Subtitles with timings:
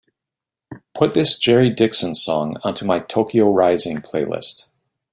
[0.95, 4.65] Put this Jerry Dixon song onto my Tokyo Rising playlist.